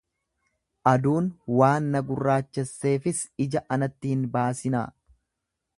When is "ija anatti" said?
3.47-4.15